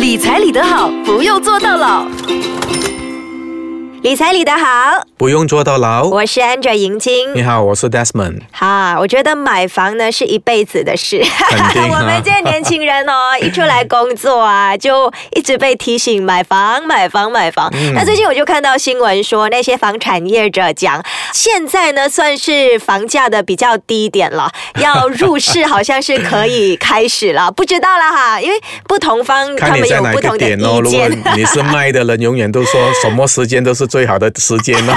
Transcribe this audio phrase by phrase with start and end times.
[0.00, 2.06] 理财理得好，不用做到老。
[4.02, 6.04] 理财理得好，不用坐到老。
[6.04, 7.34] 我是 Angela 银晶。
[7.34, 8.40] 你好，我是 Desmond。
[8.50, 11.20] 哈，我觉得买房呢是一辈子的事。
[11.20, 17.70] 我们这些年轻人哦， 一出来工作啊，就一直被提醒买房、买房、买房。
[17.94, 21.04] 那最近我就看到新闻说，那些房产业者讲，
[21.34, 27.52] 现在呢算是房价的比较低点了， 要入市好像是可以开始了。
[27.52, 28.58] 不知道了哈，因为
[28.88, 31.22] 不同方他们有不同的意见。
[31.36, 33.89] 你是卖的人，永远都说什么时间都是。
[33.90, 34.96] 最好的时间了？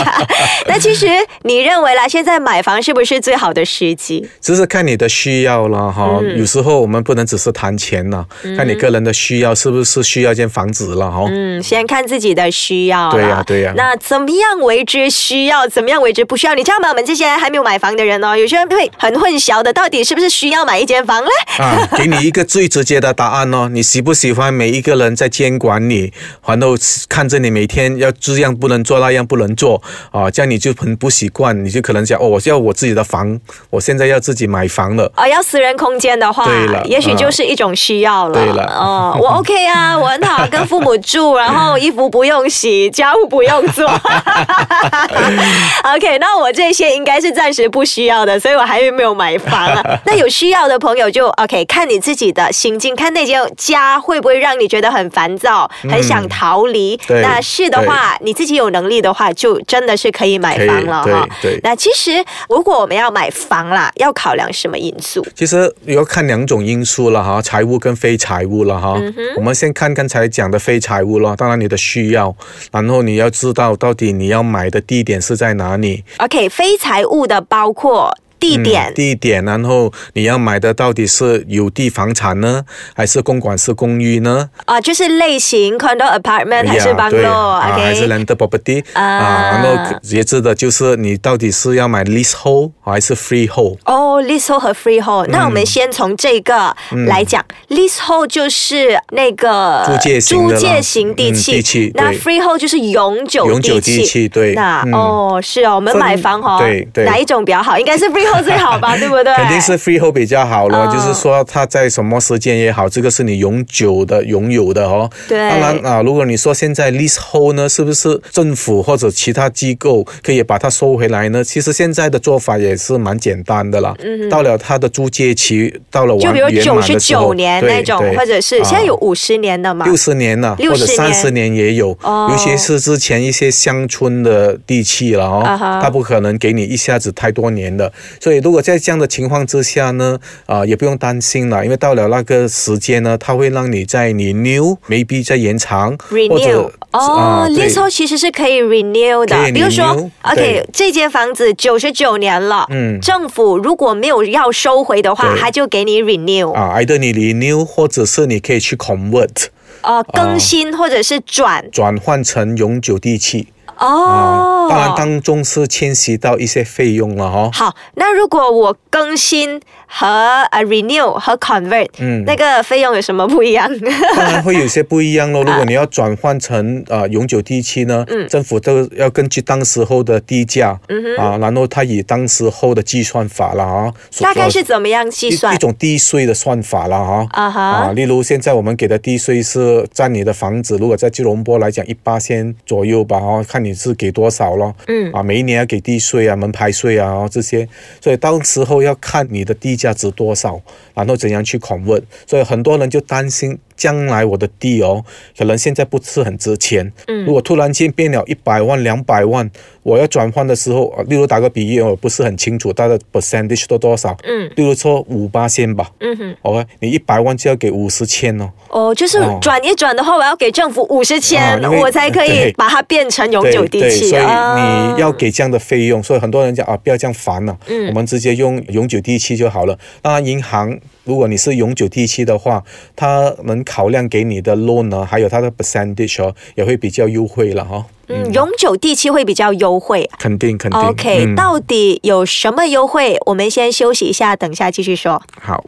[0.68, 1.06] 那其实
[1.42, 4.28] 你认为啦，现在买房是不是最好的时机？
[4.42, 6.20] 只是看你的需要了哈。
[6.36, 11.24] 有时候我们不能只是谈钱了，看你个人的需要是不是需要一间房子了哈。
[11.30, 13.10] 嗯，先看自己的需要。
[13.10, 13.72] 对呀，对呀。
[13.74, 15.66] 那怎么样为之需要？
[15.66, 16.54] 怎么样为之不需要？
[16.54, 16.90] 你知道吗？
[16.90, 21.30] 我们这些还没有买房的人哦，有些人会很混淆的，到底是不是需要买一间房呢？
[21.58, 23.70] 啊，给你一个最直接的答案哦。
[23.72, 26.12] 你喜不喜欢每一个人在监管你，
[26.44, 26.74] 然后
[27.08, 28.12] 看着你每天要？
[28.34, 30.30] 这样不能做，那样不能做啊！
[30.30, 33.38] 这样你就很不习惯，你就可能想哦，我要我自己的房，
[33.70, 35.28] 我现在要自己买房了啊！
[35.28, 38.34] 要私人空间的话，对了，也许就是一种需要了。
[38.34, 43.86] 对了，哦，我 OK 啊，我很好，跟父母住，然后衣服不用洗，家务不用做。
[45.94, 49.82] OK，那我这些应该是暂时不需要的，所以我还没有买房啊。
[50.04, 56.98] 那有需要的朋友就 OK，看你自己的心境，看那间家会不会让你觉得很烦躁，很想逃离。
[57.08, 58.15] 那是的话。
[58.20, 61.28] 你自己有能力的话，就真的是可以买房了哈。
[61.42, 65.26] 对，那其实如果我们要买房啦，要考量什么因素？
[65.34, 69.00] 其实要看两种因素了哈，财务跟非财务了哈。
[69.36, 72.34] 我们先看刚才讲的非财务了，当然你的需要，
[72.72, 76.04] 然后你要知道到底你要买的地点是在哪里。
[76.18, 78.16] OK，非财务的包括。
[78.38, 82.62] 地点，地点，然后你要买的到底是有地房产呢，
[82.94, 84.48] 还是公馆式公寓呢？
[84.64, 93.78] 啊，就是类型，condo apartment 还是 bungalow，OK，还是 land property 啊，然后截至的就是你到底是要买 leasehold 还是 freehold？
[93.84, 96.74] 哦，leasehold 和 freehold，那我们先从这个
[97.06, 107.78] 来讲，leasehold 就是那个租借租借型地契，那 freehold 就是永久永久地契，对，那哦是哦，我们买房哦，对对，哪一种比较好？
[107.78, 108.42] 应该是 freehold。
[108.42, 109.34] 最好吧， 对不对？
[109.34, 115.10] 肯定是 freehold 比较好了，就是说它在什么时间也好，这个是你永久的拥有的哦。
[115.28, 115.38] 对。
[115.50, 121.42] 当然啊，如果你说现在 leasehold 呢，是不是政府或者其他机构可以把它收回来呢？
[121.42, 123.94] 其实现在的做法也是蛮简单的啦。
[124.04, 124.28] 嗯。
[124.28, 129.84] 到了它的租借期到了完就比如九十九年那种，或者是现在有五十年的嘛？
[129.84, 131.96] 六十年了，或者三十年也有。
[132.02, 132.28] 哦。
[132.30, 135.42] 尤其是之前一些乡村的地契了哦，
[135.82, 137.92] 它不可能给你一下子太多年的。
[138.20, 146.70] 所以，如果在这样的情况之下呢，啊，也不用担心了，因为到了那个时间呢，它会让你在你 new，maybe 再延长，renew。
[146.92, 159.48] 哦，lease 其实是可以 renew 的，比如说，OK，这间房子九十九年了，嗯，政府如果没有要收回的话，他就给你 renew 啊，either 你 renew 或者是你可以去 convert，
[159.82, 161.68] 呃，更新或者是转。
[161.70, 163.48] 转换成永久地契。
[163.78, 167.50] 哦，当然当中是迁徙到一些费用了哈。
[167.52, 170.06] 好，那如果我更新和
[170.50, 173.70] 呃 renew 和 convert，嗯，那个费用有什么不一样？
[174.16, 175.42] 当然会有些不一样喽。
[175.46, 183.92] 如果你要转换成呃永久地契呢，嗯，政府都要根据当时候的地价，嗯哼，啊，然后他以当时候的计算法了啊。
[184.20, 185.54] 大概是怎么样计算？
[185.54, 187.26] 一种地税的算法了哈。
[187.32, 187.62] 啊哈。
[187.62, 193.65] 啊，例如现在我们给的地税是占你的房子，如果在吉隆坡来讲一八千左右吧，哈，看。
[193.66, 194.74] 你是给多少咯？
[194.86, 197.68] 嗯啊，每一年要给地税啊、门牌税啊这些，
[198.00, 200.60] 所以到时候要看你的地价值多少，
[200.94, 202.02] 然后怎样去拷问。
[202.26, 203.58] 所以很多人就担心。
[203.76, 205.04] 将来我的地哦，
[205.36, 206.92] 可能现在不是很值钱。
[207.06, 209.50] 嗯，如果突然间变了一百万、两百万，
[209.82, 214.16] 我要转换的时候，例如打个比喻，我不是很清楚它的 percentage 多多少。
[214.24, 215.90] 嗯，例如说五八千吧。
[216.00, 218.50] 嗯哼，OK，你一百万就要给五十千哦。
[218.68, 224.08] 哦，就是转一转的话，我要给政府五十千，我才可以把它变成永久地契。
[224.08, 227.56] 所以你要给这样的费用，所以很多人讲啊，不要这样烦了。
[227.68, 229.78] 嗯，我们直接用永久地契就好了。
[230.02, 232.64] 当然，银行如果你是永久地契的话，
[232.94, 237.84] 他们考量给你的 loan 呢，还有它的 percentage 哦，也会比较优惠了哈。
[238.08, 240.08] 嗯，永久地契会比较优惠。
[240.18, 240.80] 肯定肯定。
[240.80, 243.18] OK，到底有什么优惠？
[243.26, 245.20] 我们先休息一下，等下继续说。
[245.40, 245.64] 好。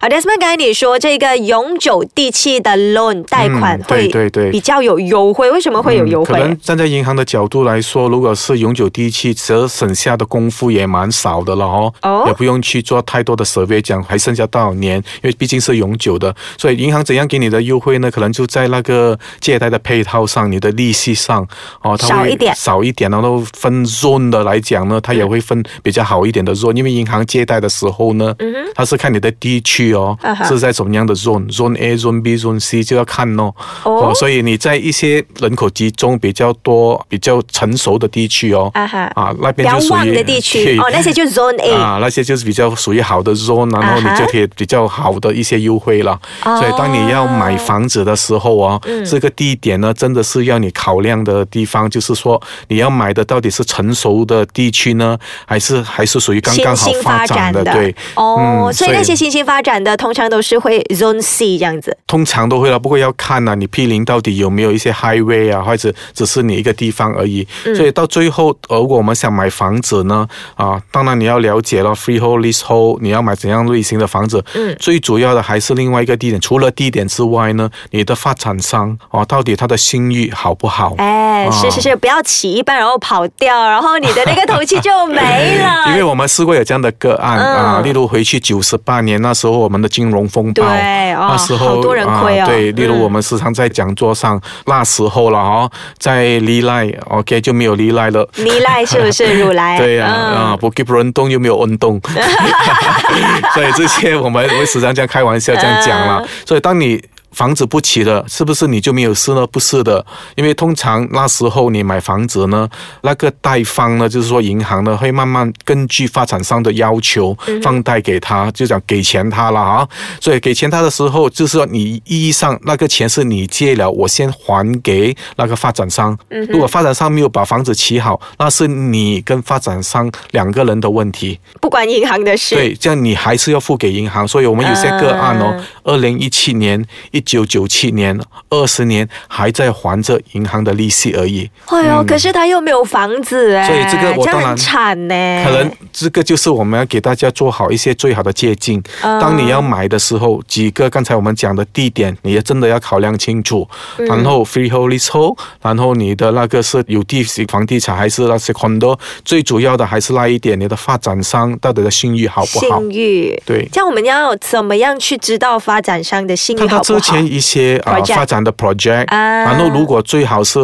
[0.00, 6.34] 好，Desmond，刚才你说这个永久地契的 loan 贷款会对对比较有优惠，为什么会有优惠？
[6.34, 18.10] 可能站在银行的角度来说，如果是永久地契，其实省下的功夫也蛮少的了哦，哦，也不用去做太多的 survey，讲还剩下多少年，因为毕竟是永久的，所以银行怎样给你的优惠呢？
[18.10, 21.46] 可能就在那个借贷的配套上，你的利息上
[21.82, 29.83] 哦，少一点，少一点，然后分 zone 的来讲呢，它也会分比较好一点的 zone，因为银行借贷的时候呢，嗯它是看你的地区。
[29.92, 30.16] 哦，
[30.46, 33.52] 是在什么样的 zone？zone A、zone B、zone C 就要看哦。
[33.82, 46.18] 哦，所以你在一些人口集中比较多、比较成熟的地区哦，啊那边就属于的地区哦，那些就是 zone A 啊，那些就是比较属于好的 zone，然后你就可以比较好的一些优惠了。
[46.42, 57.64] 所以当你要买房子的时候啊，这个地点呢，真的是要你考量的地方，就是说你要买的到底是成熟的地区呢，还是还是属于刚刚好发展的？
[57.64, 59.73] 对，哦，所以那些新兴发展。
[59.82, 67.46] 的通常都是会 Zone C 这样子，通常都会了，不过要看呢，你 P 零到底有没有一些 Highway 啊，或者只是你一个地方而已。
[67.74, 74.44] 所以到最后，如果我们想买房子呢，啊，当然你要了解了 Freehold、Leasehold，你要买怎样类型的房子。
[74.54, 80.94] 嗯，最主要的还是另外一个地点，除了地点之外呢，你的发展商啊，到底他的信誉好不好？
[80.98, 85.86] 哎，是是是，不要起一半然后跑掉，然后你的那个头期就没了。
[85.90, 89.63] 因为我们试过有这样的个案啊，例如回去九十八年那时候。
[89.64, 92.46] 我们的金融风暴，那时候好多人亏啊。
[92.46, 98.28] 对，例如我们时常在讲座上，那时候了哦，在离赖，OK 就没有离赖了。
[98.36, 99.78] 离赖是不是如来？
[99.80, 101.98] 对呀，啊，不给不运动又没有恩动，
[103.54, 106.22] 所以这些我们会时常这样开玩笑这样讲了。
[106.44, 107.02] 所以当你。
[107.34, 109.44] 房子不起了，是不是你就没有事呢？
[109.48, 110.04] 不是的，
[110.36, 112.68] 因为通常那时候你买房子呢，
[113.02, 119.86] 那个贷方呢，就是说银行呢，会慢慢根据发展商的要求放贷给他，就讲给钱他了啊。
[120.20, 126.16] 所以给钱他的时候，就是说你意义上那个钱是你借了，我先还给那个发展商。
[126.48, 132.54] 如果发展商没有把房子起好，那是你跟发展商两个人的问题，不关银行的事。
[132.54, 134.26] 对，这样你还是要付给银行。
[134.28, 137.23] 所以我们有些个案哦，二零一七年一。
[137.24, 138.18] 九九七年，
[138.50, 141.50] 二十年还在还着银行的利息而已。
[141.66, 145.44] 哎呦，可是他又没有房子哎，所以这个我当然惨呢。
[145.44, 148.82] 可能这个就是我们要给大家做好一些最好的借鉴。
[149.02, 153.68] 当你要买的时候，几个刚才我们讲的地点，你也真的要考量清楚。
[153.98, 162.80] 然后 freehold leasehold，然后你的那个是有地房地产还是那些 condo，最主要的还是那一点，你的发展商到底的信誉好不好？
[162.80, 167.13] 信誉对，像我们要怎么样去知道发展商的信誉好不好？
[167.20, 170.58] 一些啊发展的 project，然后如果最好是，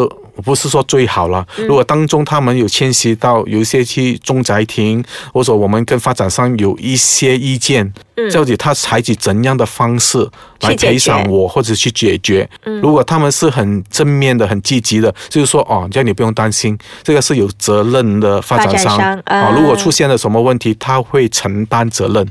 [0.45, 5.05] 不是说最好了，如果当中他们有迁徙到有一些去中宅庭，
[5.35, 7.93] 或者我们跟发展商有一些意见，
[8.33, 10.27] 到底他采取怎样的方式
[10.63, 12.49] 来赔偿我或者去解决？
[12.81, 18.99] 如果他们是很正面的、很积极的，就是说哦，叫你不用担心，这个是有责任的发展商。
[19.27, 22.27] 啊，如果出现了什么问题，他会承担责任。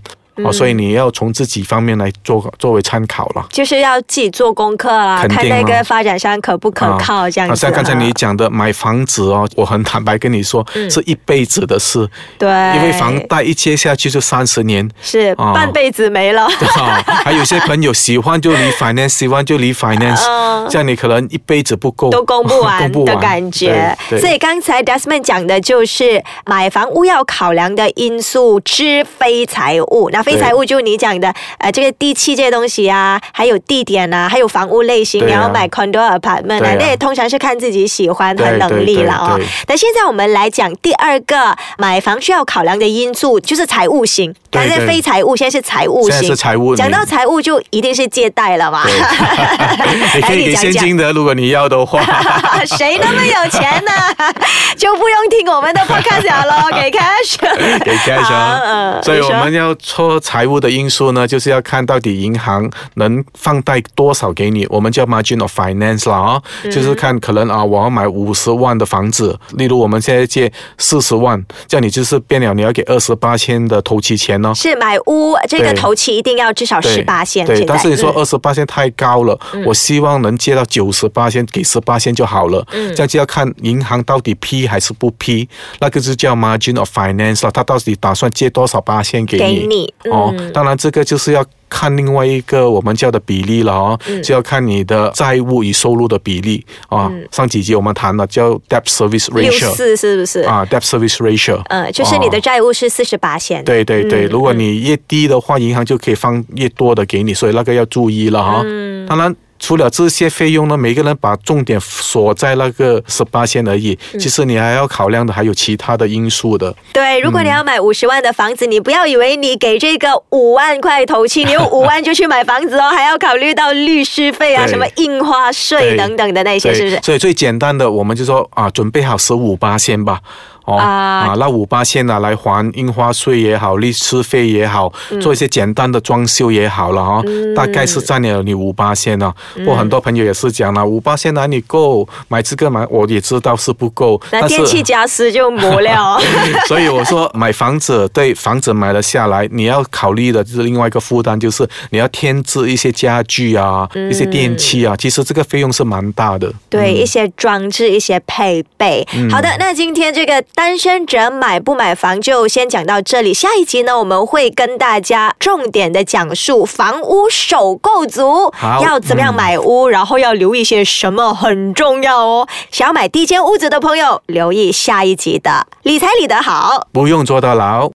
[0.46, 7.56] 哦，所以你要从自己方面来做作为参考了，就是要自己做功课啦，看那个发展商可不可靠这样子。
[7.56, 12.08] 像刚才你讲的买房子哦，我很坦白跟你说，是一辈子的事。
[12.38, 16.48] 对，因为房贷一接下去就三十年，是半辈子没了。
[17.24, 20.24] 还有些朋友喜欢就离 finance，喜欢就离 finance，
[20.70, 23.96] 这样你可能一辈子不够，都供不完 的感觉。
[24.20, 30.10] 所以刚才 Desmond 讲的就是买房屋要考量的因素之非财务。
[30.12, 39.40] 那非财务就你讲的，呃，这个地契这些东西啊，还有地点啊，还有房屋类型，你要买 condo apartment，那也通常是看自己喜欢和能力了哦。
[39.68, 44.36] 那现在我们来讲第二个买房需要考量的因素，就是财务型。
[44.52, 46.28] 刚才非财务，现在是财务型。
[46.28, 46.76] 是财务。
[46.76, 48.84] 讲到财务，就一定是借贷了嘛。
[50.16, 52.02] 你可以给现金的，如果你要的话。
[52.78, 53.92] 谁那么有钱呢？
[54.78, 57.38] 就不用听我们的 podcast 了，给 cash。
[57.84, 59.04] 给 cash。
[59.04, 60.20] 所以我们要错。
[60.20, 74.54] 财务的因素呢，就是要看到底银行能放贷多少给你，我们叫 margin of finance 啦啊，就是看可能啊，我要买五十万的房子，例如我们现在借四十万，这样你就是变了，你要给二十八千的头期钱呢。
[74.56, 82.66] 是买屋这个头期一定要至少十八线，对，但是你说二十八线太高了，我希望能借到九十八线，给十八线就好了。
[82.72, 85.48] 嗯，这样就要看银行到底批还是不批，
[85.80, 89.60] 那个是叫 margin of finance 了，他到底打算借多少八线给你？
[89.60, 89.94] 给你。
[90.12, 97.12] 哦，当然这个就是要看另外一个我们叫的比例了哦，就要看你的债务与收入的比例啊。
[97.32, 103.64] 上几集我们谈了叫 debt service ratio，六四是不是啊？debt service ratio，嗯，就是你的债务是四十八线。
[103.64, 108.64] 对对对，如果你越低的话，银行就可以放越多的给你，所以那个要注意了哈。
[109.08, 109.36] 当然。
[109.60, 113.98] 除了这些费用呢，每个人把重点锁在那个十八线而已。
[114.14, 116.74] 其实你还要考量的还有其他的因素的。
[116.94, 127.00] 对，如果你要买五十万的房子，你不要以为你给这个五万块头期，你用 五万就去买房子哦，还要考虑到律师费啊、什么印花税等等的那些，是不是？
[127.04, 130.22] 所以最简单的，我们就说啊，准备好十五八先吧。
[130.70, 137.24] 哦啊，那五八线啊，来还印花税也好，律师费也好，做一些简单的装修也好了哈，
[137.56, 139.34] 大概是占了你五八线呢。
[139.66, 144.20] 我很多朋友也是讲了，五八线哪里够买这个买，我也知道是不够。
[144.32, 146.20] 那电器家私就磨了。
[146.68, 156.52] 所以我说买房子，对房子买了下来，你要考虑的就是另外一个负担，就是你要添置一些家具啊，一些电器啊，其实这个费用是蛮大的。
[156.70, 159.08] 对，一些装置，一些配备。
[159.32, 160.44] 好的，那今天这个。
[160.60, 172.46] 单身者买不买房就先讲到这里，下一集呢我们会跟大家重点的讲述房屋首购族要怎么样买屋，然后要留意些什么很重要哦。
[172.72, 177.88] 想要买第一间屋子的朋友，留意下一集的理财理得好，不用坐到牢。